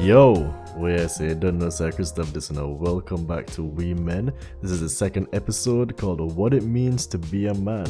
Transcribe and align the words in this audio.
Yo, 0.00 0.34
where 0.76 1.04
I 1.04 1.34
don't 1.34 1.58
know 1.58 1.68
Stuff 1.68 2.32
this 2.32 2.50
now. 2.50 2.66
Welcome 2.66 3.26
back 3.26 3.46
to 3.48 3.62
We 3.62 3.92
Men. 3.92 4.32
This 4.62 4.70
is 4.70 4.80
the 4.80 4.88
second 4.88 5.28
episode 5.34 5.98
called 5.98 6.34
What 6.34 6.54
It 6.54 6.62
Means 6.62 7.06
to 7.08 7.18
Be 7.18 7.48
a 7.48 7.54
Man. 7.54 7.84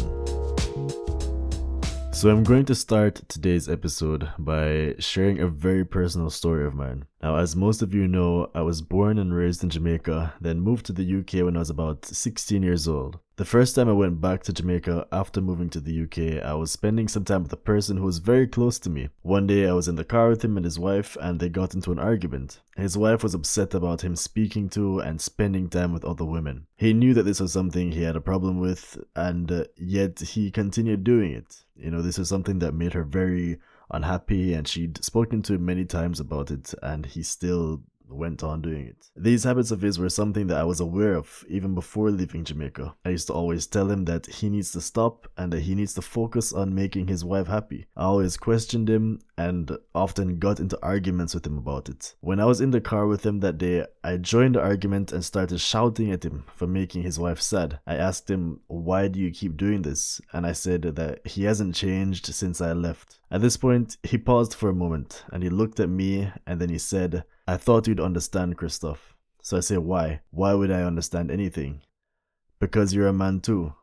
So 2.12 2.29
I'm 2.29 2.43
going 2.43 2.65
to 2.65 2.75
start 2.75 3.23
today's 3.29 3.69
episode 3.69 4.29
by 4.41 4.96
sharing 4.99 5.38
a 5.38 5.46
very 5.46 5.85
personal 5.85 6.31
story 6.31 6.67
of 6.67 6.75
mine. 6.75 7.04
Now, 7.23 7.36
as 7.36 7.54
most 7.54 7.80
of 7.80 7.95
you 7.95 8.09
know, 8.09 8.50
I 8.56 8.62
was 8.62 8.82
born 8.82 9.16
and 9.16 9.32
raised 9.32 9.62
in 9.62 9.70
Jamaica, 9.70 10.34
then 10.40 10.58
moved 10.58 10.86
to 10.86 10.92
the 10.92 11.20
UK 11.20 11.45
when 11.45 11.54
I 11.54 11.61
was 11.61 11.70
about 11.70 12.04
16 12.04 12.61
years 12.61 12.88
old. 12.88 13.20
The 13.41 13.46
first 13.46 13.75
time 13.75 13.88
I 13.88 13.93
went 13.93 14.20
back 14.20 14.43
to 14.43 14.52
Jamaica 14.52 15.06
after 15.11 15.41
moving 15.41 15.70
to 15.70 15.80
the 15.80 16.02
UK, 16.02 16.45
I 16.45 16.52
was 16.52 16.70
spending 16.70 17.09
some 17.09 17.25
time 17.25 17.43
with 17.43 17.52
a 17.55 17.56
person 17.56 17.96
who 17.96 18.05
was 18.05 18.18
very 18.18 18.46
close 18.46 18.79
to 18.80 18.91
me. 18.91 19.09
One 19.23 19.46
day 19.46 19.66
I 19.66 19.73
was 19.73 19.88
in 19.88 19.96
the 19.96 20.05
car 20.05 20.29
with 20.29 20.45
him 20.45 20.59
and 20.59 20.64
his 20.66 20.79
wife, 20.79 21.16
and 21.23 21.41
they 21.41 21.48
got 21.48 21.73
into 21.73 21.91
an 21.91 21.98
argument. 21.98 22.61
His 22.77 22.98
wife 22.98 23.23
was 23.23 23.32
upset 23.34 23.73
about 23.73 24.05
him 24.05 24.15
speaking 24.15 24.68
to 24.77 24.98
and 25.01 25.23
spending 25.23 25.70
time 25.70 25.95
with 25.95 26.05
other 26.05 26.27
women. 26.27 26.66
He 26.77 26.92
knew 26.92 27.15
that 27.15 27.23
this 27.23 27.41
was 27.41 27.51
something 27.51 27.92
he 27.92 28.02
had 28.02 28.15
a 28.15 28.20
problem 28.20 28.60
with, 28.60 29.02
and 29.16 29.51
uh, 29.51 29.65
yet 29.74 30.20
he 30.20 30.51
continued 30.51 31.02
doing 31.02 31.32
it. 31.32 31.65
You 31.77 31.91
know, 31.91 32.02
this 32.02 32.18
was 32.18 32.29
something 32.29 32.59
that 32.59 32.74
made 32.74 32.93
her 32.93 33.04
very 33.04 33.59
unhappy, 33.91 34.52
and 34.52 34.68
she'd 34.68 35.02
spoken 35.02 35.41
to 35.45 35.54
him 35.54 35.65
many 35.65 35.87
times 35.87 36.20
about 36.20 36.51
it, 36.51 36.74
and 36.82 37.07
he 37.07 37.23
still 37.23 37.80
went 38.10 38.42
on 38.42 38.62
doing 38.62 38.87
it. 38.87 39.10
These 39.16 39.45
habits 39.45 39.70
of 39.70 39.80
his 39.80 39.98
were 39.98 40.09
something 40.09 40.46
that 40.48 40.59
I 40.59 40.64
was 40.64 40.80
aware 40.80 41.14
of 41.14 41.45
even 41.48 41.74
before 41.74 42.10
leaving 42.10 42.45
Jamaica. 42.45 42.95
I 43.05 43.10
used 43.10 43.28
to 43.28 43.32
always 43.32 43.66
tell 43.66 43.91
him 43.91 44.05
that 44.06 44.27
he 44.27 44.48
needs 44.48 44.73
to 44.73 44.80
stop 44.80 45.28
and 45.37 45.52
that 45.52 45.60
he 45.60 45.74
needs 45.74 45.95
to 45.95 46.02
focus 46.02 46.52
on 46.52 46.74
making 46.74 47.09
his 47.09 47.24
wife 47.24 47.46
happy. 47.46 47.87
I 47.96 48.04
always 48.04 48.37
questioned 48.37 48.88
him 48.88 49.20
and 49.37 49.77
often 49.95 50.38
got 50.38 50.60
into 50.60 50.78
arguments 50.82 51.34
with 51.34 51.46
him 51.46 51.59
about 51.59 51.88
it. 51.88 52.15
When 52.20 52.41
I 52.41 52.45
was 52.45 52.60
in 52.60 52.70
the 52.70 52.80
car 52.80 53.06
with 53.06 53.24
him 53.24 53.41
that 53.41 53.59
day, 53.59 53.87
I 54.04 54.16
joined 54.16 54.54
the 54.54 54.60
argument 54.60 55.12
and 55.12 55.24
started 55.24 55.60
shouting 55.60 56.13
at 56.13 56.24
him 56.24 56.45
for 56.54 56.66
making 56.66 57.02
his 57.02 57.18
wife 57.18 57.40
sad. 57.40 57.79
I 57.87 57.96
asked 57.96 58.30
him, 58.30 58.60
Why 58.66 59.09
do 59.09 59.18
you 59.18 59.30
keep 59.30 59.57
doing 59.57 59.82
this? 59.82 60.20
And 60.32 60.46
I 60.46 60.52
said 60.52 60.82
that 60.82 61.26
he 61.26 61.45
hasn't 61.45 61.74
changed 61.74 62.26
since 62.26 62.60
I 62.60 62.73
left. 62.73 63.20
At 63.30 63.40
this 63.40 63.57
point, 63.57 63.96
he 64.03 64.19
paused 64.19 64.54
for 64.54 64.69
a 64.69 64.75
moment 64.75 65.25
and 65.32 65.42
he 65.42 65.48
looked 65.48 65.81
at 65.81 65.88
me 65.88 66.31
and 66.47 66.60
then 66.60 66.69
he 66.69 66.78
said, 66.78 67.25
I 67.50 67.56
thought 67.56 67.88
you'd 67.88 67.98
understand, 67.98 68.56
Christoph. 68.56 69.16
So 69.43 69.56
I 69.56 69.60
say, 69.60 69.76
why? 69.76 70.20
Why 70.31 70.54
would 70.54 70.70
I 70.70 70.84
understand 70.84 71.32
anything? 71.32 71.82
Because 72.60 72.94
you're 72.94 73.09
a 73.09 73.12
man 73.12 73.41
too. 73.41 73.75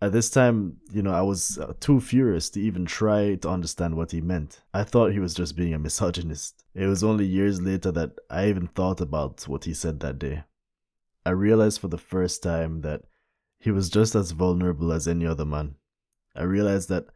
At 0.00 0.12
this 0.12 0.30
time, 0.30 0.78
you 0.90 1.02
know, 1.02 1.12
I 1.12 1.20
was 1.20 1.58
uh, 1.58 1.74
too 1.78 2.00
furious 2.00 2.48
to 2.50 2.60
even 2.62 2.86
try 2.86 3.34
to 3.34 3.50
understand 3.50 3.98
what 3.98 4.12
he 4.12 4.22
meant. 4.22 4.62
I 4.72 4.82
thought 4.82 5.12
he 5.12 5.18
was 5.18 5.34
just 5.34 5.56
being 5.56 5.74
a 5.74 5.78
misogynist. 5.78 6.64
It 6.74 6.86
was 6.86 7.04
only 7.04 7.26
years 7.26 7.60
later 7.60 7.92
that 7.92 8.12
I 8.30 8.48
even 8.48 8.68
thought 8.68 9.02
about 9.02 9.46
what 9.46 9.64
he 9.64 9.74
said 9.74 10.00
that 10.00 10.18
day. 10.18 10.44
I 11.26 11.30
realized 11.30 11.82
for 11.82 11.88
the 11.88 11.98
first 11.98 12.42
time 12.42 12.80
that 12.80 13.02
he 13.58 13.70
was 13.70 13.90
just 13.90 14.14
as 14.14 14.30
vulnerable 14.30 14.90
as 14.90 15.06
any 15.06 15.26
other 15.26 15.44
man. 15.44 15.74
I 16.34 16.44
realized 16.44 16.88
that 16.88 17.08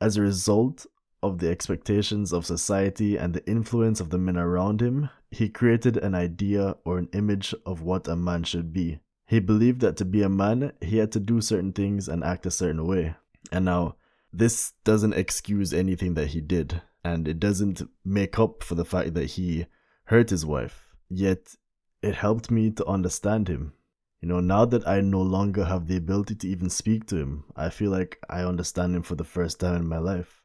as 0.00 0.16
a 0.16 0.22
result 0.22 0.84
of 1.22 1.38
the 1.38 1.48
expectations 1.48 2.32
of 2.32 2.44
society 2.44 3.16
and 3.16 3.32
the 3.32 3.46
influence 3.48 4.00
of 4.00 4.10
the 4.10 4.18
men 4.18 4.36
around 4.36 4.82
him, 4.82 5.08
he 5.30 5.48
created 5.48 5.96
an 5.96 6.14
idea 6.14 6.76
or 6.84 6.98
an 6.98 7.08
image 7.12 7.54
of 7.64 7.82
what 7.82 8.08
a 8.08 8.16
man 8.16 8.42
should 8.42 8.72
be. 8.72 9.00
He 9.26 9.38
believed 9.38 9.80
that 9.80 9.96
to 9.98 10.04
be 10.04 10.22
a 10.22 10.28
man, 10.28 10.72
he 10.80 10.98
had 10.98 11.12
to 11.12 11.20
do 11.20 11.40
certain 11.40 11.72
things 11.72 12.08
and 12.08 12.22
act 12.22 12.44
a 12.44 12.50
certain 12.50 12.86
way. 12.86 13.14
And 13.50 13.64
now, 13.64 13.96
this 14.32 14.72
doesn't 14.84 15.14
excuse 15.14 15.72
anything 15.72 16.14
that 16.14 16.28
he 16.28 16.40
did, 16.40 16.82
and 17.04 17.28
it 17.28 17.38
doesn't 17.38 17.82
make 18.04 18.38
up 18.38 18.62
for 18.62 18.74
the 18.74 18.84
fact 18.84 19.14
that 19.14 19.32
he 19.32 19.66
hurt 20.04 20.30
his 20.30 20.44
wife. 20.44 20.86
Yet, 21.08 21.56
it 22.02 22.16
helped 22.16 22.50
me 22.50 22.70
to 22.72 22.86
understand 22.86 23.48
him. 23.48 23.74
You 24.20 24.28
know, 24.28 24.40
now 24.40 24.64
that 24.66 24.86
I 24.86 25.00
no 25.00 25.22
longer 25.22 25.64
have 25.64 25.86
the 25.86 25.96
ability 25.96 26.34
to 26.36 26.48
even 26.48 26.68
speak 26.68 27.06
to 27.06 27.16
him, 27.16 27.44
I 27.56 27.70
feel 27.70 27.90
like 27.90 28.18
I 28.28 28.42
understand 28.42 28.94
him 28.94 29.02
for 29.02 29.14
the 29.14 29.24
first 29.24 29.60
time 29.60 29.76
in 29.76 29.88
my 29.88 29.98
life. 29.98 30.41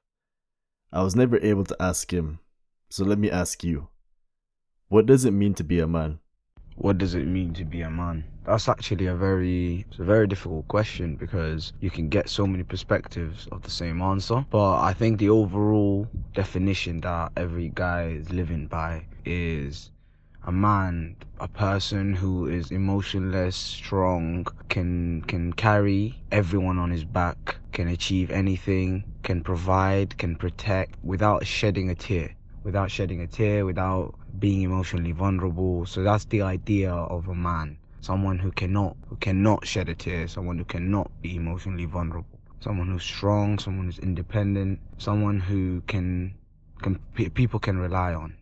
I 0.92 1.04
was 1.04 1.16
never 1.16 1.38
able 1.40 1.66
to 1.66 1.76
ask 1.82 2.14
him. 2.14 2.40
So 2.90 3.04
let 3.04 3.20
me 3.20 3.30
ask 3.30 3.64
you. 3.64 3.90
What 4.88 5.06
does 5.06 5.26
it 5.26 5.32
mean 5.32 5.54
to 5.56 5.64
be 5.64 5.80
a 5.80 5.88
man? 5.88 6.20
What 6.76 6.98
does 6.98 7.14
it 7.14 7.26
mean 7.28 7.54
to 7.56 7.66
be 7.66 7.82
a 7.82 7.90
man? 7.90 8.24
That's 8.46 8.70
actually 8.70 9.08
a 9.08 9.16
very 9.16 9.86
it's 9.90 10.00
a 10.00 10.06
very 10.06 10.28
difficult 10.28 10.68
question 10.70 11.18
because 11.18 11.74
you 11.82 11.90
can 11.90 12.08
get 12.08 12.30
so 12.30 12.48
many 12.48 12.64
perspectives 12.64 13.48
of 13.52 13.64
the 13.64 13.70
same 13.70 14.02
answer. 14.02 14.46
But 14.50 14.80
I 14.80 14.94
think 14.94 15.20
the 15.20 15.30
overall 15.30 16.08
definition 16.34 17.02
that 17.02 17.34
every 17.36 17.70
guy 17.76 18.10
is 18.10 18.32
living 18.32 18.68
by 18.68 19.08
is 19.26 19.92
a 20.48 20.52
man, 20.52 21.14
a 21.42 21.48
person 21.50 22.14
who 22.14 22.48
is 22.48 22.72
emotionless, 22.72 23.58
strong, 23.58 24.48
can 24.70 25.22
can 25.24 25.52
carry 25.52 26.16
everyone 26.32 26.80
on 26.80 26.90
his 26.90 27.04
back, 27.04 27.58
can 27.74 27.90
achieve 27.90 28.32
anything, 28.32 29.04
can 29.24 29.44
provide, 29.44 30.18
can 30.18 30.38
protect 30.38 30.96
without 31.04 31.46
shedding 31.46 31.90
a 31.90 31.96
tear, 31.96 32.34
without 32.64 32.90
shedding 32.90 33.20
a 33.20 33.28
tear, 33.28 33.66
without 33.66 34.16
being 34.40 34.62
emotionally 34.62 35.12
vulnerable. 35.12 35.86
So 35.86 36.02
that's 36.02 36.24
the 36.26 36.44
idea 36.44 36.94
of 36.94 37.28
a 37.28 37.36
man. 37.36 37.78
Someone 38.00 38.40
who 38.40 38.52
cannot 38.54 38.96
who 39.10 39.18
cannot 39.18 39.68
shed 39.68 39.90
a 39.90 39.96
tear, 39.96 40.30
someone 40.30 40.58
who 40.58 40.64
cannot 40.66 41.12
be 41.22 41.36
emotionally 41.36 41.86
vulnerable. 41.86 42.40
Someone 42.62 42.88
who's 42.88 43.04
strong, 43.04 43.60
someone 43.60 43.88
who's 43.88 44.00
independent, 44.00 44.80
someone 44.98 45.42
who 45.42 45.82
can 45.88 46.36
can 46.82 46.96
people 47.34 47.60
can 47.60 47.78
rely 47.78 48.14
on. 48.14 48.38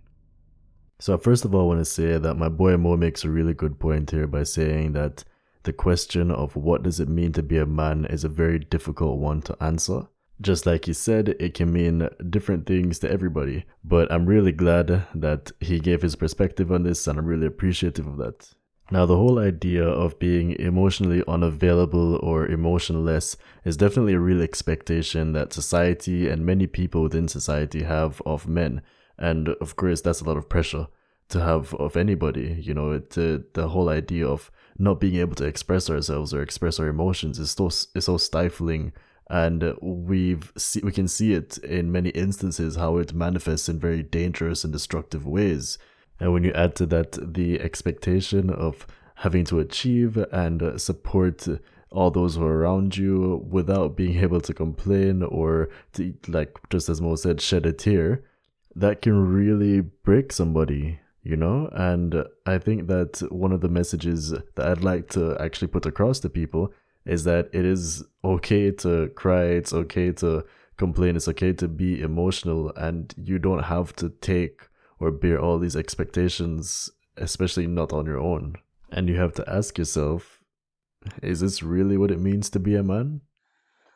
So, 0.99 1.17
first 1.17 1.43
of 1.43 1.53
all, 1.53 1.61
I 1.61 1.67
want 1.67 1.79
to 1.81 1.85
say 1.85 2.17
that 2.17 2.35
my 2.35 2.49
boy 2.49 2.77
Mo 2.77 2.95
makes 2.95 3.23
a 3.23 3.29
really 3.29 3.53
good 3.53 3.79
point 3.79 4.11
here 4.11 4.27
by 4.27 4.43
saying 4.43 4.93
that 4.93 5.23
the 5.63 5.73
question 5.73 6.31
of 6.31 6.55
what 6.55 6.83
does 6.83 6.99
it 6.99 7.09
mean 7.09 7.33
to 7.33 7.43
be 7.43 7.57
a 7.57 7.65
man 7.65 8.05
is 8.05 8.23
a 8.23 8.29
very 8.29 8.59
difficult 8.59 9.17
one 9.19 9.41
to 9.41 9.57
answer. 9.61 10.07
Just 10.41 10.65
like 10.65 10.85
he 10.85 10.93
said, 10.93 11.29
it 11.39 11.53
can 11.53 11.71
mean 11.71 12.09
different 12.29 12.65
things 12.65 12.99
to 12.99 13.09
everybody, 13.09 13.65
but 13.83 14.11
I'm 14.11 14.25
really 14.25 14.51
glad 14.51 15.07
that 15.15 15.51
he 15.59 15.79
gave 15.79 16.01
his 16.01 16.15
perspective 16.15 16.71
on 16.71 16.83
this 16.83 17.07
and 17.07 17.17
I'm 17.17 17.25
really 17.25 17.47
appreciative 17.47 18.05
of 18.05 18.17
that. 18.17 18.53
Now, 18.91 19.05
the 19.07 19.15
whole 19.15 19.39
idea 19.39 19.83
of 19.83 20.19
being 20.19 20.51
emotionally 20.59 21.23
unavailable 21.27 22.17
or 22.17 22.45
emotionless 22.45 23.35
is 23.63 23.77
definitely 23.77 24.13
a 24.13 24.19
real 24.19 24.41
expectation 24.41 25.33
that 25.33 25.53
society 25.53 26.29
and 26.29 26.45
many 26.45 26.67
people 26.67 27.01
within 27.01 27.27
society 27.27 27.83
have 27.83 28.21
of 28.25 28.47
men, 28.47 28.83
and 29.17 29.49
of 29.49 29.75
course 29.75 30.01
that's 30.01 30.21
a 30.21 30.25
lot 30.25 30.37
of 30.37 30.49
pressure 30.49 30.87
to 31.27 31.41
have 31.41 31.73
of 31.75 31.97
anybody 31.97 32.57
you 32.61 32.73
know 32.73 32.91
it, 32.91 33.17
uh, 33.17 33.39
the 33.53 33.69
whole 33.69 33.89
idea 33.89 34.27
of 34.27 34.51
not 34.77 34.99
being 34.99 35.15
able 35.15 35.35
to 35.35 35.45
express 35.45 35.89
ourselves 35.89 36.33
or 36.33 36.41
express 36.41 36.79
our 36.79 36.87
emotions 36.87 37.39
is 37.39 37.51
so 37.51 37.67
is 37.67 38.05
so 38.05 38.17
stifling. 38.17 38.91
And 39.29 39.73
we've 39.81 40.51
see, 40.57 40.81
we 40.83 40.91
can 40.91 41.07
see 41.07 41.33
it 41.33 41.57
in 41.59 41.91
many 41.91 42.09
instances 42.09 42.75
how 42.75 42.97
it 42.97 43.13
manifests 43.13 43.69
in 43.69 43.79
very 43.79 44.03
dangerous 44.03 44.63
and 44.63 44.71
destructive 44.71 45.25
ways. 45.25 45.77
And 46.19 46.31
when 46.31 46.43
you 46.43 46.51
add 46.53 46.75
to 46.75 46.85
that 46.87 47.33
the 47.33 47.59
expectation 47.59 48.49
of 48.49 48.85
having 49.15 49.45
to 49.45 49.59
achieve 49.59 50.17
and 50.31 50.79
support 50.79 51.47
all 51.89 52.11
those 52.11 52.35
who 52.35 52.45
are 52.45 52.57
around 52.57 52.97
you 52.97 53.45
without 53.49 53.95
being 53.95 54.19
able 54.19 54.41
to 54.41 54.53
complain 54.53 55.23
or 55.23 55.69
to 55.93 56.13
like 56.27 56.59
just 56.69 56.89
as 56.89 57.01
Mo 57.01 57.15
said 57.15 57.39
shed 57.39 57.65
a 57.65 57.71
tear 57.71 58.23
that 58.75 59.01
can 59.01 59.33
really 59.33 59.81
break 59.81 60.31
somebody, 60.31 60.99
you 61.23 61.35
know? 61.35 61.69
And 61.73 62.25
I 62.45 62.57
think 62.57 62.87
that 62.87 63.21
one 63.31 63.51
of 63.51 63.61
the 63.61 63.69
messages 63.69 64.31
that 64.31 64.65
I'd 64.65 64.83
like 64.83 65.09
to 65.11 65.37
actually 65.39 65.69
put 65.69 65.85
across 65.85 66.19
to 66.19 66.29
people 66.29 66.73
is 67.05 67.23
that 67.23 67.49
it 67.53 67.65
is 67.65 68.03
okay 68.23 68.71
to 68.71 69.09
cry, 69.15 69.45
it's 69.45 69.73
okay 69.73 70.11
to 70.11 70.43
complain, 70.77 71.15
it's 71.15 71.27
okay 71.27 71.53
to 71.53 71.67
be 71.67 72.01
emotional, 72.01 72.73
and 72.75 73.13
you 73.17 73.39
don't 73.39 73.63
have 73.63 73.95
to 73.97 74.09
take 74.09 74.67
or 74.99 75.11
bear 75.11 75.39
all 75.39 75.59
these 75.59 75.75
expectations, 75.75 76.89
especially 77.17 77.67
not 77.67 77.93
on 77.93 78.05
your 78.05 78.19
own. 78.19 78.55
And 78.91 79.07
you 79.07 79.15
have 79.15 79.33
to 79.35 79.49
ask 79.49 79.77
yourself, 79.77 80.43
is 81.21 81.39
this 81.39 81.61
really 81.61 81.97
what 81.97 82.11
it 82.11 82.19
means 82.19 82.49
to 82.49 82.59
be 82.59 82.75
a 82.75 82.83
man? 82.83 83.21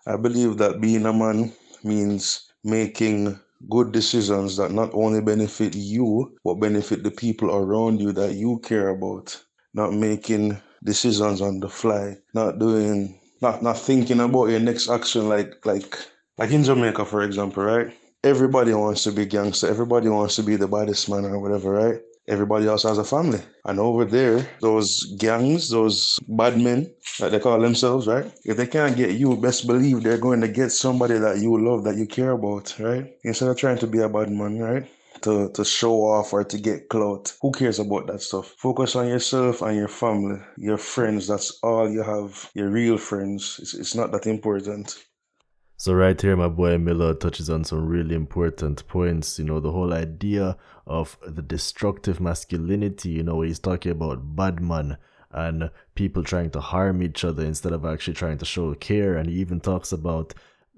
I 0.06 0.16
believe 0.16 0.58
that 0.58 0.80
being 0.80 1.06
a 1.06 1.14
man 1.14 1.52
means 1.84 2.52
making 2.64 3.40
good 3.70 3.92
decisions 3.92 4.58
that 4.58 4.72
not 4.72 4.92
only 4.94 5.22
benefit 5.22 5.76
you, 5.76 6.38
but 6.44 6.56
benefit 6.56 7.04
the 7.04 7.12
people 7.12 7.52
around 7.56 8.00
you 8.00 8.12
that 8.14 8.34
you 8.36 8.60
care 8.60 8.90
about. 8.90 9.44
Not 9.74 9.94
making 9.94 10.60
decisions 10.84 11.42
on 11.42 11.60
the 11.60 11.70
fly, 11.70 12.18
not 12.34 12.60
doing, 12.60 13.20
not 13.42 13.62
not 13.62 13.78
thinking 13.78 14.20
about 14.20 14.48
your 14.50 14.60
next 14.60 14.90
action 14.90 15.30
like 15.30 15.66
like 15.66 15.96
like 16.38 16.52
in 16.52 16.64
Jamaica, 16.64 17.06
for 17.06 17.22
example, 17.24 17.64
right? 17.64 17.94
Everybody 18.24 18.74
wants 18.74 19.04
to 19.04 19.12
be 19.12 19.26
gangster. 19.26 19.68
Everybody 19.68 20.10
wants 20.10 20.36
to 20.38 20.44
be 20.44 20.56
the 20.56 20.68
baddest 20.68 21.10
man 21.10 21.26
or 21.26 21.40
whatever, 21.40 21.72
right? 21.72 22.00
Everybody 22.30 22.68
else 22.68 22.84
has 22.84 22.98
a 22.98 23.04
family. 23.04 23.42
And 23.66 23.80
over 23.80 24.06
there, 24.06 24.48
those 24.62 25.04
gangs, 25.18 25.70
those 25.70 26.20
bad 26.28 26.58
men 26.60 26.92
that 27.20 27.32
they 27.32 27.40
call 27.40 27.60
themselves, 27.60 28.08
right? 28.08 28.32
If 28.46 28.58
they 28.58 28.68
can't 28.68 28.96
get 28.96 29.12
you, 29.12 29.36
best 29.36 29.68
believe 29.68 30.04
they're 30.04 30.18
going 30.18 30.42
to 30.42 30.48
get 30.48 30.72
somebody 30.72 31.18
that 31.18 31.40
you 31.40 31.58
love, 31.58 31.84
that 31.84 31.98
you 31.98 32.06
care 32.06 32.32
about, 32.32 32.76
right? 32.80 33.14
Instead 33.24 33.50
of 33.50 33.58
trying 33.58 33.80
to 33.80 33.88
be 33.88 34.00
a 34.00 34.10
bad 34.10 34.32
man, 34.32 34.60
right? 34.60 34.90
to, 35.22 35.50
to 35.52 35.66
show 35.66 35.96
off 36.04 36.34
or 36.34 36.44
to 36.44 36.58
get 36.58 36.90
clout. 36.90 37.34
Who 37.42 37.52
cares 37.52 37.80
about 37.80 38.08
that 38.08 38.22
stuff? 38.22 38.56
Focus 38.58 38.96
on 38.96 39.08
yourself 39.08 39.62
and 39.62 39.76
your 39.76 39.88
family, 39.88 40.40
your 40.58 40.78
friends. 40.78 41.28
That's 41.28 41.60
all 41.62 41.90
you 41.92 42.04
have. 42.04 42.50
Your 42.54 42.70
real 42.70 42.98
friends. 42.98 43.60
It's, 43.62 43.74
it's 43.74 43.96
not 43.96 44.12
that 44.12 44.28
important. 44.28 44.96
So 45.82 45.94
right 45.94 46.22
here, 46.22 46.36
my 46.36 46.50
boy 46.50 46.78
Miller 46.78 47.14
touches 47.14 47.50
on 47.50 47.64
some 47.64 47.88
really 47.88 48.14
important 48.14 48.86
points. 48.90 49.40
You 49.40 49.46
know, 49.46 49.62
the 49.62 49.72
whole 49.72 49.94
idea 49.94 50.58
of 50.86 51.18
the 51.26 51.42
destructive 51.42 52.20
masculinity. 52.20 53.12
You 53.12 53.24
know, 53.24 53.40
he's 53.40 53.60
talking 53.60 53.94
about 53.94 54.36
bad 54.36 54.60
man 54.60 54.98
and 55.32 55.72
people 55.96 56.22
trying 56.22 56.50
to 56.50 56.60
harm 56.60 57.02
each 57.02 57.24
other 57.24 57.46
instead 57.46 57.72
of 57.72 57.86
actually 57.86 58.16
trying 58.16 58.40
to 58.40 58.46
show 58.46 58.74
care. 58.74 59.16
And 59.16 59.30
he 59.30 59.36
even 59.38 59.62
talks 59.62 59.94
about 59.94 60.34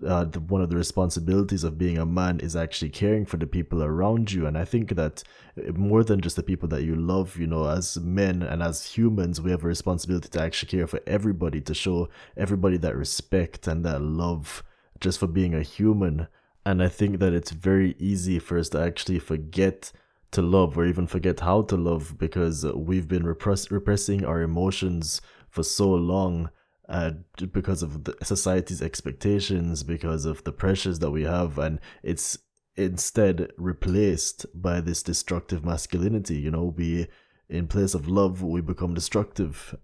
uh, 0.06 0.26
the, 0.26 0.40
one 0.40 0.62
of 0.62 0.70
the 0.70 0.76
responsibilities 0.76 1.64
of 1.64 1.80
being 1.80 1.98
a 1.98 2.06
man 2.06 2.40
is 2.40 2.56
actually 2.56 2.92
caring 2.92 3.26
for 3.26 3.38
the 3.38 3.48
people 3.48 3.82
around 3.82 4.32
you. 4.32 4.46
And 4.46 4.56
I 4.56 4.66
think 4.66 4.94
that 4.98 5.24
uh, 5.58 5.72
more 5.72 6.04
than 6.04 6.22
just 6.22 6.36
the 6.36 6.44
people 6.44 6.70
that 6.70 6.84
you 6.84 6.96
love, 6.96 7.38
you 7.38 7.48
know, 7.48 7.66
as 7.66 7.98
men 7.98 8.44
and 8.44 8.62
as 8.62 8.86
humans, 8.86 9.42
we 9.42 9.50
have 9.50 9.64
a 9.64 9.68
responsibility 9.68 10.30
to 10.30 10.42
actually 10.44 10.70
care 10.70 10.86
for 10.86 11.00
everybody, 11.08 11.60
to 11.62 11.74
show 11.74 12.08
everybody 12.38 12.78
that 12.78 12.96
respect 12.96 13.66
and 13.66 13.84
that 13.84 14.00
love 14.00 14.62
just 15.02 15.20
for 15.20 15.28
being 15.28 15.54
a 15.54 15.64
human. 15.64 16.28
And 16.66 16.82
I 16.82 16.88
think 16.88 17.20
that 17.20 17.34
it's 17.34 17.52
very 17.52 17.96
easy 18.00 18.40
for 18.40 18.58
us 18.58 18.70
to 18.70 18.82
actually 18.82 19.20
forget 19.20 19.92
to 20.32 20.42
love 20.42 20.78
or 20.78 20.86
even 20.86 21.08
forget 21.08 21.42
how 21.42 21.64
to 21.64 21.76
love 21.76 22.18
because 22.18 22.66
we've 22.66 23.08
been 23.08 23.26
repress- 23.26 23.70
repressing 23.70 24.24
our 24.24 24.42
emotions 24.42 25.22
for 25.50 25.64
so 25.64 25.90
long 25.90 26.50
uh, 26.88 27.12
because 27.52 27.84
of 27.84 28.04
the 28.04 28.16
society's 28.24 28.82
expectations, 28.82 29.84
because 29.84 30.26
of 30.26 30.44
the 30.44 30.52
pressures 30.52 31.00
that 31.00 31.12
we 31.12 31.24
have, 31.24 31.58
and 31.58 31.80
it's 32.04 32.38
instead 32.76 33.52
replaced 33.58 34.46
by 34.54 34.82
this 34.82 35.04
destructive 35.04 35.64
masculinity. 35.64 36.36
You 36.36 36.52
know, 36.52 36.74
we, 36.76 37.08
in 37.50 37.68
place 37.68 37.94
of 37.94 38.08
love, 38.08 38.44
we 38.44 38.62
become 38.62 38.94
destructive. 38.94 39.76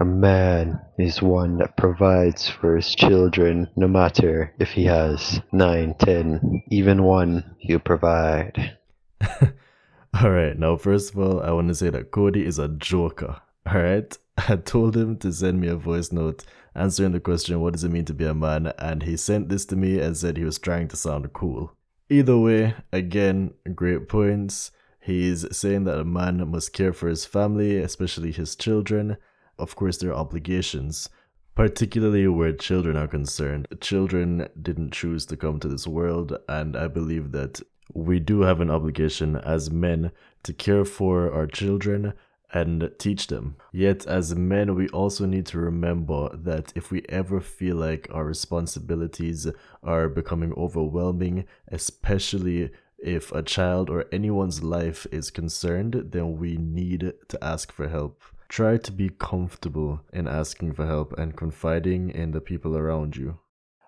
A 0.00 0.04
man 0.04 0.80
is 0.96 1.20
one 1.20 1.58
that 1.58 1.76
provides 1.76 2.48
for 2.48 2.76
his 2.76 2.94
children, 2.94 3.68
no 3.74 3.88
matter 3.88 4.54
if 4.60 4.70
he 4.70 4.84
has 4.84 5.40
nine, 5.50 5.96
ten, 5.98 6.62
even 6.70 7.02
one, 7.02 7.56
he'll 7.58 7.80
provide. 7.80 8.78
all 9.42 10.30
right, 10.30 10.56
now, 10.56 10.76
first 10.76 11.12
of 11.12 11.18
all, 11.18 11.40
I 11.40 11.50
want 11.50 11.66
to 11.68 11.74
say 11.74 11.90
that 11.90 12.12
Cody 12.12 12.46
is 12.46 12.60
a 12.60 12.68
joker. 12.68 13.40
All 13.66 13.80
right. 13.80 14.16
I 14.48 14.54
told 14.56 14.96
him 14.96 15.16
to 15.18 15.32
send 15.32 15.60
me 15.60 15.66
a 15.66 15.74
voice 15.74 16.12
note 16.12 16.44
answering 16.76 17.10
the 17.10 17.18
question, 17.20 17.60
What 17.60 17.72
does 17.72 17.82
it 17.82 17.90
mean 17.90 18.04
to 18.04 18.14
be 18.14 18.24
a 18.24 18.34
man? 18.34 18.68
And 18.78 19.02
he 19.02 19.16
sent 19.16 19.48
this 19.48 19.66
to 19.66 19.76
me 19.76 19.98
and 19.98 20.16
said 20.16 20.36
he 20.36 20.44
was 20.44 20.58
trying 20.58 20.86
to 20.88 20.96
sound 20.96 21.32
cool. 21.32 21.72
Either 22.08 22.38
way, 22.38 22.74
again, 22.92 23.52
great 23.74 24.08
points. 24.08 24.70
He's 25.00 25.44
saying 25.56 25.84
that 25.84 25.98
a 25.98 26.04
man 26.04 26.48
must 26.50 26.72
care 26.72 26.92
for 26.92 27.08
his 27.08 27.24
family, 27.24 27.78
especially 27.78 28.30
his 28.30 28.54
children. 28.54 29.16
Of 29.58 29.74
course, 29.76 29.98
their 29.98 30.14
obligations, 30.14 31.08
particularly 31.54 32.28
where 32.28 32.52
children 32.52 32.96
are 32.96 33.08
concerned. 33.08 33.66
Children 33.80 34.48
didn't 34.60 34.92
choose 34.92 35.26
to 35.26 35.36
come 35.36 35.58
to 35.60 35.68
this 35.68 35.86
world, 35.86 36.38
and 36.48 36.76
I 36.76 36.88
believe 36.88 37.32
that 37.32 37.60
we 37.92 38.20
do 38.20 38.42
have 38.42 38.60
an 38.60 38.70
obligation 38.70 39.36
as 39.36 39.70
men 39.70 40.12
to 40.44 40.52
care 40.52 40.84
for 40.84 41.32
our 41.32 41.46
children 41.46 42.12
and 42.52 42.90
teach 42.98 43.26
them. 43.26 43.56
Yet, 43.72 44.06
as 44.06 44.34
men, 44.34 44.74
we 44.74 44.88
also 44.88 45.26
need 45.26 45.46
to 45.46 45.58
remember 45.58 46.30
that 46.34 46.72
if 46.74 46.90
we 46.90 47.02
ever 47.08 47.40
feel 47.40 47.76
like 47.76 48.08
our 48.10 48.24
responsibilities 48.24 49.46
are 49.82 50.08
becoming 50.08 50.54
overwhelming, 50.54 51.44
especially 51.68 52.70
if 52.98 53.30
a 53.32 53.42
child 53.42 53.90
or 53.90 54.06
anyone's 54.10 54.62
life 54.62 55.06
is 55.12 55.30
concerned, 55.30 56.10
then 56.10 56.38
we 56.38 56.56
need 56.56 57.12
to 57.28 57.44
ask 57.44 57.70
for 57.70 57.88
help. 57.88 58.22
Try 58.48 58.78
to 58.78 58.92
be 58.92 59.10
comfortable 59.10 60.00
in 60.12 60.26
asking 60.26 60.72
for 60.72 60.86
help 60.86 61.12
and 61.18 61.36
confiding 61.36 62.10
in 62.10 62.30
the 62.30 62.40
people 62.40 62.76
around 62.76 63.16
you. 63.16 63.38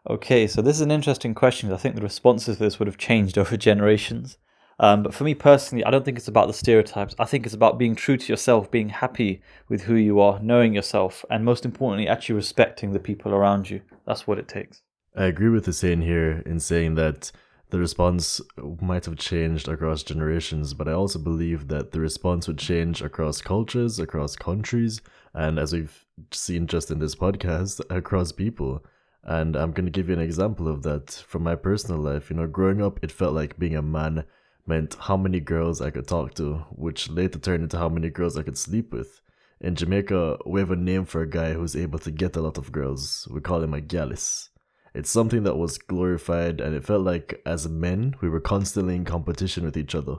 Okay, 0.09 0.47
so 0.47 0.62
this 0.62 0.77
is 0.77 0.83
an 0.83 0.91
interesting 0.91 1.35
question. 1.35 1.73
I 1.73 1.77
think 1.77 1.95
the 1.95 2.03
responses 2.03 2.57
to 2.57 2.65
this 2.65 2.79
would 2.79 2.89
have 2.89 2.99
changed 2.99 3.39
over 3.39 3.57
generations. 3.57 4.39
Um, 4.79 5.03
but 5.03 5.12
for 5.12 5.25
me 5.25 5.35
personally, 5.35 5.85
I 5.85 5.91
don't 5.91 6.07
think 6.07 6.17
it's 6.17 6.29
about 6.29 6.47
the 6.47 6.55
stereotypes. 6.55 7.15
I 7.19 7.27
think 7.27 7.45
it's 7.45 7.55
about 7.55 7.79
being 7.79 7.95
true 7.95 8.17
to 8.17 8.33
yourself, 8.33 8.71
being 8.71 8.89
happy 8.89 9.43
with 9.69 9.83
who 9.83 9.95
you 9.95 10.21
are, 10.21 10.41
knowing 10.41 10.73
yourself, 10.75 11.23
and 11.31 11.45
most 11.45 11.67
importantly, 11.67 12.09
actually 12.09 12.37
respecting 12.37 12.93
the 12.93 12.99
people 12.99 13.33
around 13.33 13.69
you. 13.69 13.83
That's 14.07 14.27
what 14.27 14.39
it 14.39 14.49
takes. 14.49 14.81
I 15.15 15.25
agree 15.25 15.51
with 15.51 15.67
Hussein 15.67 16.01
here 16.01 16.43
in 16.47 16.61
saying 16.61 16.95
that 16.95 17.31
the 17.70 17.78
response 17.78 18.40
might 18.81 19.05
have 19.05 19.17
changed 19.17 19.69
across 19.69 20.02
generations, 20.02 20.75
but 20.75 20.88
I 20.88 20.93
also 20.93 21.19
believe 21.19 21.69
that 21.69 21.93
the 21.93 22.00
response 22.00 22.46
would 22.49 22.58
change 22.58 23.02
across 23.02 23.40
cultures, 23.40 23.99
across 23.99 24.37
countries, 24.37 25.00
and 25.34 25.58
as 25.58 25.72
we've 25.72 26.05
seen 26.32 26.67
just 26.67 26.90
in 26.90 26.99
this 26.99 27.14
podcast, 27.14 27.81
across 27.90 28.32
people. 28.32 28.84
And 29.22 29.55
I'm 29.56 29.72
going 29.72 29.87
to 29.87 29.93
give 29.93 30.08
you 30.08 30.14
an 30.14 30.20
example 30.20 30.67
of 30.67 30.82
that 30.82 31.11
from 31.11 31.43
my 31.43 31.55
personal 31.55 32.00
life. 32.00 32.31
You 32.31 32.37
know, 32.37 32.46
growing 32.46 32.82
up, 32.82 32.99
it 33.02 33.12
felt 33.12 33.34
like 33.34 33.58
being 33.58 33.76
a 33.76 33.82
man 33.82 34.25
meant 34.66 34.96
how 35.00 35.16
many 35.16 35.40
girls 35.40 35.81
I 35.81 35.90
could 35.90 36.08
talk 36.08 36.34
to, 36.34 36.64
which 36.70 37.11
later 37.11 37.38
turned 37.38 37.64
into 37.64 37.78
how 37.78 37.88
many 37.88 38.11
girls 38.11 38.37
I 38.37 38.43
could 38.43 38.58
sleep 38.58 38.93
with. 38.93 39.20
In 39.61 39.75
Jamaica, 39.75 40.38
we 40.46 40.61
have 40.61 40.70
a 40.70 40.76
name 40.76 41.05
for 41.05 41.20
a 41.20 41.28
guy 41.28 41.52
who's 41.52 41.76
able 41.76 41.99
to 42.00 42.11
get 42.11 42.37
a 42.37 42.40
lot 42.40 42.56
of 42.56 42.73
girls. 42.73 43.28
We 43.31 43.40
call 43.40 43.62
him 43.62 43.75
a 43.75 43.81
gallis. 43.81 44.49
It's 44.94 45.10
something 45.10 45.44
that 45.44 45.56
was 45.56 45.78
glorified, 45.78 46.60
and 46.60 46.75
it 46.75 46.84
felt 46.84 47.02
like 47.02 47.40
as 47.46 47.69
men, 47.69 48.14
we 48.20 48.28
were 48.28 48.40
constantly 48.40 48.96
in 48.96 49.04
competition 49.04 49.64
with 49.64 49.76
each 49.76 49.94
other. 49.94 50.16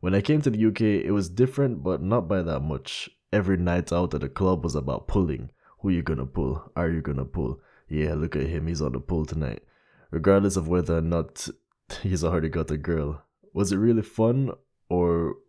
When 0.00 0.14
I 0.14 0.20
came 0.20 0.42
to 0.42 0.50
the 0.50 0.66
UK, 0.66 0.80
it 1.04 1.12
was 1.12 1.28
different, 1.28 1.82
but 1.82 2.02
not 2.02 2.28
by 2.28 2.42
that 2.42 2.60
much. 2.60 3.10
Every 3.32 3.56
night 3.56 3.92
out 3.92 4.14
at 4.14 4.20
the 4.20 4.28
club 4.28 4.64
was 4.64 4.74
about 4.74 5.08
pulling. 5.08 5.50
Who 5.80 5.90
you 5.90 6.02
gonna 6.02 6.26
pull? 6.26 6.70
Are 6.76 6.90
you 6.90 7.00
gonna 7.00 7.24
pull? 7.24 7.60
Yeah, 7.88 8.14
look 8.14 8.36
at 8.36 8.46
him, 8.46 8.66
he's 8.66 8.82
on 8.82 8.92
the 8.92 9.00
pull 9.00 9.24
tonight. 9.24 9.62
Regardless 10.10 10.56
of 10.56 10.68
whether 10.68 10.98
or 10.98 11.02
not 11.02 11.48
he's 12.02 12.24
already 12.24 12.48
got 12.48 12.70
a 12.70 12.76
girl 12.76 13.24
was 13.52 13.72
it 13.72 13.76
really 13.76 14.02
fun 14.02 14.50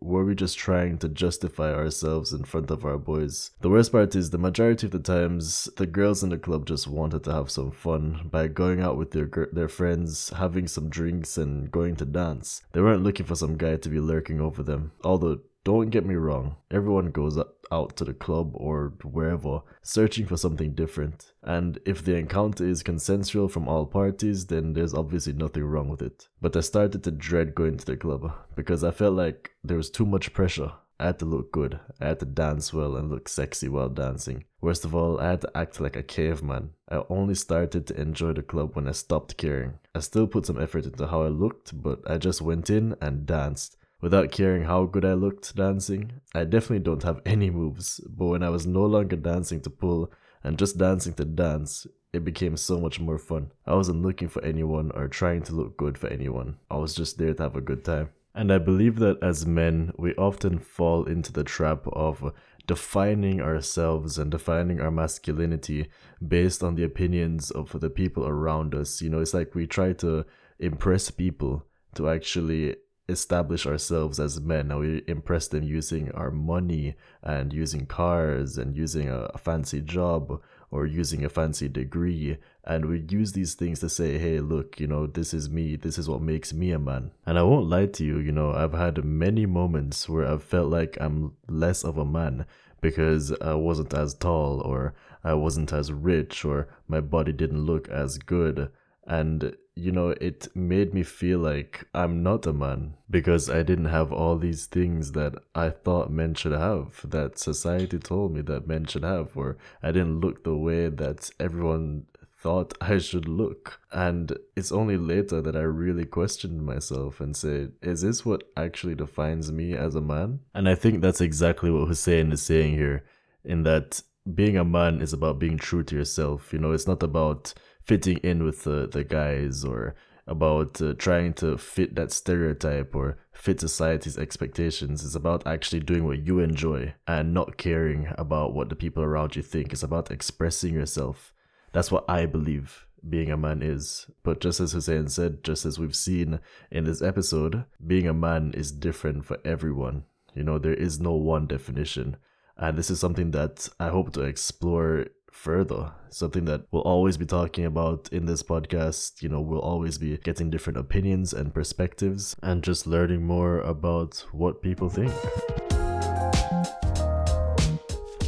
were 0.00 0.24
we 0.24 0.34
just 0.34 0.58
trying 0.58 0.98
to 0.98 1.08
justify 1.08 1.72
ourselves 1.74 2.32
in 2.32 2.44
front 2.44 2.70
of 2.70 2.84
our 2.84 2.98
boys? 2.98 3.50
The 3.60 3.70
worst 3.70 3.92
part 3.92 4.14
is 4.14 4.30
the 4.30 4.38
majority 4.38 4.86
of 4.86 4.92
the 4.92 4.98
times 4.98 5.68
the 5.76 5.86
girls 5.86 6.22
in 6.22 6.30
the 6.30 6.38
club 6.38 6.66
just 6.66 6.86
wanted 6.86 7.24
to 7.24 7.32
have 7.32 7.50
some 7.50 7.70
fun 7.70 8.28
by 8.30 8.48
going 8.48 8.80
out 8.80 8.96
with 8.96 9.12
their 9.12 9.28
their 9.52 9.68
friends, 9.68 10.30
having 10.36 10.68
some 10.68 10.88
drinks 10.88 11.36
and 11.36 11.70
going 11.70 11.96
to 11.96 12.04
dance. 12.04 12.62
They 12.72 12.80
weren't 12.80 13.02
looking 13.02 13.26
for 13.26 13.34
some 13.34 13.56
guy 13.56 13.76
to 13.76 13.88
be 13.88 14.00
lurking 14.00 14.40
over 14.40 14.62
them. 14.62 14.92
Although 15.04 15.40
don't 15.64 15.90
get 15.90 16.04
me 16.04 16.14
wrong, 16.14 16.56
everyone 16.70 17.12
goes 17.12 17.38
out 17.70 17.96
to 17.96 18.04
the 18.04 18.14
club 18.14 18.50
or 18.54 18.92
wherever 19.04 19.60
searching 19.82 20.26
for 20.26 20.36
something 20.36 20.74
different. 20.74 21.32
And 21.42 21.78
if 21.86 22.04
the 22.04 22.16
encounter 22.16 22.66
is 22.66 22.82
consensual 22.82 23.48
from 23.48 23.68
all 23.68 23.86
parties, 23.86 24.46
then 24.46 24.72
there's 24.72 24.94
obviously 24.94 25.32
nothing 25.32 25.64
wrong 25.64 25.88
with 25.88 26.02
it. 26.02 26.28
But 26.40 26.56
I 26.56 26.60
started 26.60 27.04
to 27.04 27.10
dread 27.10 27.54
going 27.54 27.76
to 27.78 27.86
the 27.86 27.96
club 27.96 28.32
because 28.56 28.82
I 28.82 28.90
felt 28.90 29.14
like 29.14 29.52
there 29.62 29.76
was 29.76 29.90
too 29.90 30.06
much 30.06 30.32
pressure. 30.32 30.72
I 31.00 31.06
had 31.06 31.18
to 31.18 31.24
look 31.24 31.50
good, 31.50 31.80
I 32.00 32.08
had 32.08 32.20
to 32.20 32.26
dance 32.26 32.72
well 32.72 32.96
and 32.96 33.10
look 33.10 33.28
sexy 33.28 33.68
while 33.68 33.88
dancing. 33.88 34.44
Worst 34.60 34.84
of 34.84 34.94
all, 34.94 35.18
I 35.18 35.30
had 35.30 35.40
to 35.40 35.50
act 35.56 35.80
like 35.80 35.96
a 35.96 36.02
caveman. 36.02 36.70
I 36.88 37.02
only 37.08 37.34
started 37.34 37.88
to 37.88 38.00
enjoy 38.00 38.34
the 38.34 38.42
club 38.42 38.76
when 38.76 38.86
I 38.86 38.92
stopped 38.92 39.36
caring. 39.36 39.80
I 39.96 40.00
still 40.00 40.28
put 40.28 40.46
some 40.46 40.60
effort 40.60 40.86
into 40.86 41.08
how 41.08 41.22
I 41.22 41.28
looked, 41.28 41.82
but 41.82 42.08
I 42.08 42.18
just 42.18 42.40
went 42.40 42.70
in 42.70 42.94
and 43.00 43.26
danced 43.26 43.78
without 44.02 44.32
caring 44.32 44.64
how 44.64 44.84
good 44.84 45.04
I 45.06 45.14
looked 45.14 45.56
dancing. 45.56 46.20
I 46.34 46.44
definitely 46.44 46.80
don't 46.80 47.04
have 47.04 47.22
any 47.24 47.48
moves, 47.48 48.00
but 48.06 48.26
when 48.26 48.42
I 48.42 48.50
was 48.50 48.66
no 48.66 48.84
longer 48.84 49.16
dancing 49.16 49.62
to 49.62 49.70
pull 49.70 50.12
and 50.44 50.58
just 50.58 50.76
dancing 50.76 51.14
to 51.14 51.24
dance, 51.24 51.86
it 52.12 52.24
became 52.24 52.56
so 52.56 52.78
much 52.78 53.00
more 53.00 53.16
fun. 53.16 53.52
I 53.64 53.74
wasn't 53.74 54.02
looking 54.02 54.28
for 54.28 54.44
anyone 54.44 54.90
or 54.94 55.08
trying 55.08 55.42
to 55.44 55.54
look 55.54 55.78
good 55.78 55.96
for 55.96 56.08
anyone. 56.08 56.56
I 56.70 56.76
was 56.76 56.94
just 56.94 57.16
there 57.16 57.32
to 57.32 57.42
have 57.44 57.56
a 57.56 57.62
good 57.62 57.84
time. 57.84 58.10
And 58.34 58.52
I 58.52 58.58
believe 58.58 58.96
that 58.96 59.22
as 59.22 59.46
men, 59.46 59.92
we 59.96 60.14
often 60.14 60.58
fall 60.58 61.04
into 61.04 61.32
the 61.32 61.44
trap 61.44 61.86
of 61.92 62.32
defining 62.66 63.40
ourselves 63.40 64.18
and 64.18 64.30
defining 64.30 64.80
our 64.80 64.90
masculinity 64.90 65.88
based 66.26 66.62
on 66.62 66.74
the 66.74 66.84
opinions 66.84 67.50
of 67.50 67.78
the 67.78 67.90
people 67.90 68.26
around 68.26 68.74
us. 68.74 69.00
You 69.00 69.10
know, 69.10 69.20
it's 69.20 69.34
like 69.34 69.54
we 69.54 69.66
try 69.66 69.92
to 69.94 70.24
impress 70.58 71.10
people 71.10 71.66
to 71.94 72.08
actually 72.08 72.76
establish 73.08 73.66
ourselves 73.66 74.20
as 74.20 74.40
men. 74.40 74.70
And 74.70 74.80
we 74.80 75.02
impress 75.06 75.48
them 75.48 75.64
using 75.64 76.10
our 76.12 76.30
money 76.30 76.94
and 77.22 77.52
using 77.52 77.86
cars 77.86 78.58
and 78.58 78.76
using 78.76 79.08
a, 79.08 79.30
a, 79.34 79.38
fancy 79.38 79.80
job 79.80 80.40
or 80.70 80.86
using 80.86 81.24
a 81.24 81.28
fancy 81.28 81.68
degree. 81.68 82.38
And 82.64 82.86
we 82.86 83.04
use 83.08 83.32
these 83.32 83.54
things 83.54 83.80
to 83.80 83.88
say 83.88 84.18
hey 84.18 84.40
look 84.40 84.78
you 84.78 84.86
know 84.86 85.06
this 85.06 85.34
is 85.34 85.50
me. 85.50 85.76
This 85.76 85.98
is 85.98 86.08
what 86.08 86.22
makes 86.22 86.52
me 86.52 86.70
a 86.70 86.78
man. 86.78 87.10
And 87.26 87.38
i 87.38 87.42
won't 87.42 87.68
lie 87.68 87.86
to 87.86 88.04
you 88.04 88.18
you 88.18 88.32
know 88.32 88.52
i've 88.52 88.72
had 88.72 89.04
many 89.04 89.46
moments 89.46 90.08
where 90.08 90.26
i've 90.26 90.44
felt 90.44 90.70
like 90.70 90.96
i'm 91.00 91.36
less 91.48 91.84
of 91.84 91.98
a 91.98 92.04
man 92.04 92.46
because 92.80 93.32
i 93.40 93.54
wasn't 93.54 93.94
as 93.94 94.14
tall 94.14 94.60
or 94.60 94.94
i 95.24 95.34
wasn't 95.34 95.72
as 95.72 95.92
rich 95.92 96.44
or 96.44 96.68
my 96.88 97.00
body 97.00 97.32
didn't 97.32 97.64
look 97.64 97.88
as 97.88 98.18
good. 98.18 98.70
And 99.06 99.56
you 99.74 99.90
know, 99.90 100.10
it 100.20 100.48
made 100.54 100.92
me 100.92 101.02
feel 101.02 101.38
like 101.38 101.86
I'm 101.94 102.22
not 102.22 102.46
a 102.46 102.52
man 102.52 102.94
because 103.10 103.48
I 103.48 103.62
didn't 103.62 103.86
have 103.86 104.12
all 104.12 104.36
these 104.36 104.66
things 104.66 105.12
that 105.12 105.34
I 105.54 105.70
thought 105.70 106.10
men 106.10 106.34
should 106.34 106.52
have, 106.52 107.00
that 107.04 107.38
society 107.38 107.98
told 107.98 108.34
me 108.34 108.42
that 108.42 108.66
men 108.66 108.84
should 108.84 109.04
have, 109.04 109.36
or 109.36 109.56
I 109.82 109.92
didn't 109.92 110.20
look 110.20 110.44
the 110.44 110.56
way 110.56 110.88
that 110.88 111.30
everyone 111.40 112.06
thought 112.38 112.74
I 112.80 112.98
should 112.98 113.26
look. 113.26 113.80
And 113.90 114.36
it's 114.56 114.72
only 114.72 114.98
later 114.98 115.40
that 115.40 115.56
I 115.56 115.62
really 115.62 116.04
questioned 116.04 116.66
myself 116.66 117.20
and 117.20 117.34
said, 117.34 117.72
is 117.80 118.02
this 118.02 118.26
what 118.26 118.44
actually 118.56 118.94
defines 118.94 119.50
me 119.50 119.74
as 119.74 119.94
a 119.94 120.02
man? 120.02 120.40
And 120.54 120.68
I 120.68 120.74
think 120.74 121.00
that's 121.00 121.22
exactly 121.22 121.70
what 121.70 121.88
Hussein 121.88 122.30
is 122.32 122.42
saying 122.42 122.74
here, 122.74 123.04
in 123.42 123.62
that 123.62 124.02
being 124.34 124.56
a 124.56 124.64
man 124.64 125.00
is 125.00 125.12
about 125.12 125.38
being 125.38 125.56
true 125.56 125.82
to 125.84 125.96
yourself. 125.96 126.52
You 126.52 126.58
know, 126.58 126.72
it's 126.72 126.86
not 126.86 127.02
about 127.02 127.54
fitting 127.84 128.18
in 128.18 128.44
with 128.44 128.64
the, 128.64 128.88
the 128.90 129.04
guys 129.04 129.64
or 129.64 129.94
about 130.26 130.80
uh, 130.80 130.94
trying 130.94 131.32
to 131.34 131.58
fit 131.58 131.94
that 131.96 132.12
stereotype 132.12 132.94
or 132.94 133.18
fit 133.32 133.60
society's 133.60 134.16
expectations. 134.16 135.04
It's 135.04 135.14
about 135.14 135.46
actually 135.46 135.80
doing 135.80 136.04
what 136.04 136.24
you 136.24 136.38
enjoy 136.38 136.94
and 137.06 137.34
not 137.34 137.56
caring 137.56 138.12
about 138.16 138.54
what 138.54 138.68
the 138.68 138.76
people 138.76 139.02
around 139.02 139.34
you 139.34 139.42
think. 139.42 139.72
It's 139.72 139.82
about 139.82 140.10
expressing 140.10 140.74
yourself. 140.74 141.32
That's 141.72 141.90
what 141.90 142.04
I 142.08 142.26
believe 142.26 142.86
being 143.08 143.30
a 143.30 143.36
man 143.36 143.62
is. 143.62 144.06
But 144.22 144.40
just 144.40 144.60
as 144.60 144.72
Hussein 144.72 145.08
said, 145.08 145.42
just 145.42 145.66
as 145.66 145.78
we've 145.78 145.96
seen 145.96 146.38
in 146.70 146.84
this 146.84 147.02
episode, 147.02 147.64
being 147.84 148.06
a 148.06 148.14
man 148.14 148.52
is 148.54 148.70
different 148.70 149.24
for 149.24 149.38
everyone. 149.44 150.04
You 150.34 150.44
know, 150.44 150.58
there 150.58 150.74
is 150.74 151.00
no 151.00 151.12
one 151.12 151.46
definition. 151.46 152.16
And 152.56 152.78
this 152.78 152.90
is 152.90 153.00
something 153.00 153.32
that 153.32 153.68
I 153.80 153.88
hope 153.88 154.12
to 154.12 154.22
explore 154.22 155.06
further. 155.32 155.92
Something 156.10 156.44
that 156.44 156.62
we'll 156.70 156.82
always 156.82 157.16
be 157.16 157.26
talking 157.26 157.64
about 157.64 158.08
in 158.12 158.26
this 158.26 158.42
podcast. 158.42 159.22
You 159.22 159.28
know, 159.28 159.40
we'll 159.40 159.60
always 159.60 159.98
be 159.98 160.16
getting 160.18 160.50
different 160.50 160.78
opinions 160.78 161.32
and 161.32 161.52
perspectives 161.52 162.36
and 162.42 162.62
just 162.62 162.86
learning 162.86 163.24
more 163.24 163.60
about 163.60 164.24
what 164.32 164.62
people 164.62 164.88
think. 164.88 165.12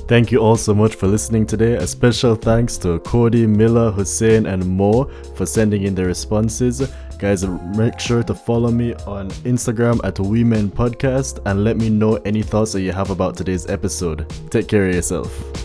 Thank 0.07 0.31
you 0.31 0.39
all 0.39 0.57
so 0.57 0.75
much 0.75 0.97
for 0.97 1.07
listening 1.07 1.47
today. 1.47 1.77
A 1.77 1.87
special 1.87 2.35
thanks 2.35 2.77
to 2.79 2.99
Cody, 3.01 3.47
Miller, 3.47 3.91
Hussein, 3.91 4.45
and 4.45 4.67
Mo 4.67 5.05
for 5.35 5.47
sending 5.47 5.85
in 5.85 5.95
their 5.95 6.07
responses. 6.07 6.93
Guys, 7.19 7.47
make 7.47 7.99
sure 7.99 8.23
to 8.23 8.35
follow 8.35 8.71
me 8.71 8.93
on 9.07 9.31
Instagram 9.45 10.05
at 10.05 10.21
Women 10.21 10.71
Podcast 10.71 11.41
and 11.47 11.65
let 11.65 11.79
me 11.79 11.89
know 11.89 12.17
any 12.27 12.43
thoughts 12.43 12.73
that 12.73 12.83
you 12.83 12.93
have 12.93 13.09
about 13.09 13.35
today's 13.35 13.67
episode. 13.71 14.29
Take 14.51 14.69
care 14.69 14.87
of 14.89 14.95
yourself. 14.95 15.64